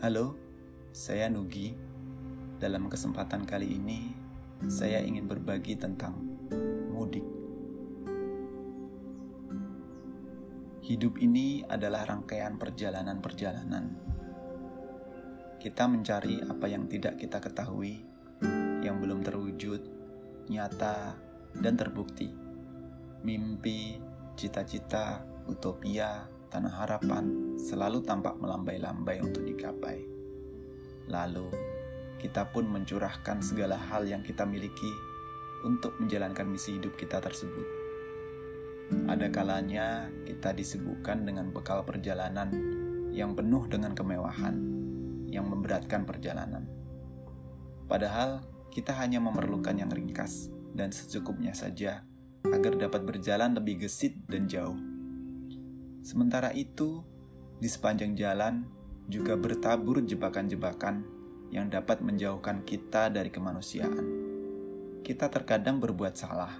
[0.00, 0.32] Halo,
[0.96, 1.76] saya Nugi.
[2.56, 4.16] Dalam kesempatan kali ini,
[4.64, 6.16] saya ingin berbagi tentang
[6.88, 7.20] mudik.
[10.80, 13.92] Hidup ini adalah rangkaian perjalanan-perjalanan.
[15.60, 18.00] Kita mencari apa yang tidak kita ketahui,
[18.80, 19.84] yang belum terwujud,
[20.48, 21.12] nyata,
[21.60, 22.32] dan terbukti.
[23.20, 24.00] Mimpi,
[24.32, 30.02] cita-cita, utopia, tanah harapan selalu tampak melambai-lambai untuk digapai.
[31.06, 31.48] Lalu,
[32.18, 34.90] kita pun mencurahkan segala hal yang kita miliki
[35.64, 37.64] untuk menjalankan misi hidup kita tersebut.
[39.06, 42.50] Ada kalanya kita disibukkan dengan bekal perjalanan
[43.14, 44.58] yang penuh dengan kemewahan,
[45.30, 46.66] yang memberatkan perjalanan.
[47.86, 48.42] Padahal
[48.74, 52.02] kita hanya memerlukan yang ringkas dan secukupnya saja
[52.46, 54.89] agar dapat berjalan lebih gesit dan jauh.
[56.00, 57.04] Sementara itu,
[57.60, 58.64] di sepanjang jalan
[59.10, 61.04] juga bertabur jebakan-jebakan
[61.52, 64.06] yang dapat menjauhkan kita dari kemanusiaan.
[65.04, 66.56] Kita terkadang berbuat salah,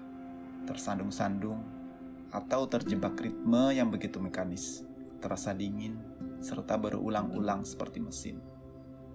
[0.68, 1.62] tersandung-sandung,
[2.30, 4.84] atau terjebak ritme yang begitu mekanis,
[5.24, 5.96] terasa dingin,
[6.44, 8.44] serta berulang-ulang seperti mesin.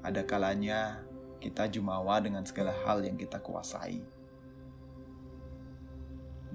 [0.02, 1.06] Ada kalanya
[1.38, 4.15] kita jumawa dengan segala hal yang kita kuasai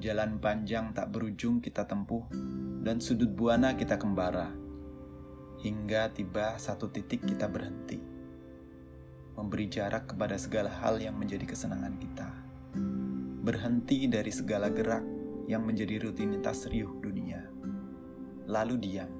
[0.01, 2.25] Jalan panjang tak berujung kita tempuh,
[2.81, 4.49] dan sudut buana kita kembara,
[5.61, 8.01] hingga tiba satu titik kita berhenti,
[9.37, 12.33] memberi jarak kepada segala hal yang menjadi kesenangan kita,
[13.45, 15.05] berhenti dari segala gerak
[15.45, 17.45] yang menjadi rutinitas riuh dunia,
[18.49, 19.13] lalu diam.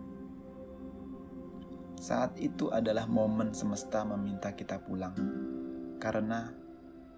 [2.01, 5.13] Saat itu adalah momen semesta meminta kita pulang,
[6.01, 6.49] karena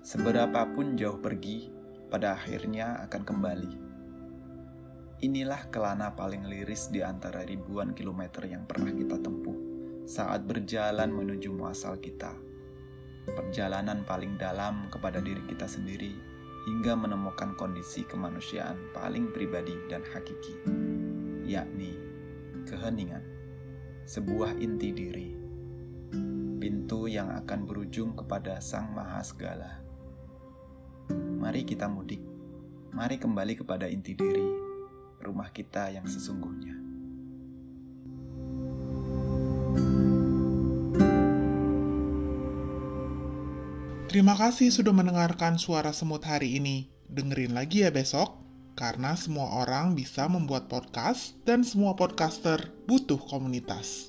[0.03, 1.82] seberapapun jauh pergi,
[2.13, 3.73] pada akhirnya akan kembali.
[5.25, 9.57] Inilah kelana paling liris di antara ribuan kilometer yang pernah kita tempuh
[10.05, 12.37] saat berjalan menuju muasal kita.
[13.33, 16.13] Perjalanan paling dalam kepada diri kita sendiri
[16.69, 20.59] hingga menemukan kondisi kemanusiaan paling pribadi dan hakiki,
[21.49, 21.97] yakni
[22.69, 23.25] keheningan,
[24.05, 25.29] sebuah inti diri,
[26.61, 29.92] pintu yang akan berujung kepada Sang Maha Segala
[31.53, 32.25] Mari kita mudik.
[32.97, 34.49] Mari kembali kepada inti diri,
[35.21, 36.73] rumah kita yang sesungguhnya.
[44.09, 46.89] Terima kasih sudah mendengarkan suara semut hari ini.
[47.13, 48.41] Dengerin lagi ya besok,
[48.73, 54.09] karena semua orang bisa membuat podcast dan semua podcaster butuh komunitas.